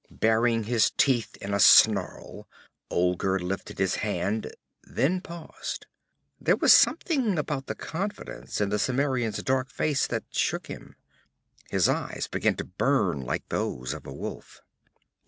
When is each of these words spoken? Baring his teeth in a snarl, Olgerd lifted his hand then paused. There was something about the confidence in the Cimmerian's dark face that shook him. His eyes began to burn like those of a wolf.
Baring 0.09 0.63
his 0.63 0.91
teeth 0.97 1.37
in 1.41 1.53
a 1.53 1.59
snarl, 1.59 2.47
Olgerd 2.89 3.41
lifted 3.41 3.77
his 3.77 3.97
hand 3.97 4.51
then 4.81 5.21
paused. 5.21 5.85
There 6.39 6.55
was 6.55 6.73
something 6.73 7.37
about 7.37 7.67
the 7.67 7.75
confidence 7.75 8.59
in 8.59 8.69
the 8.69 8.79
Cimmerian's 8.79 9.43
dark 9.43 9.69
face 9.69 10.07
that 10.07 10.23
shook 10.31 10.65
him. 10.65 10.95
His 11.69 11.87
eyes 11.87 12.27
began 12.27 12.55
to 12.55 12.65
burn 12.65 13.21
like 13.21 13.47
those 13.49 13.93
of 13.93 14.07
a 14.07 14.11
wolf. 14.11 14.63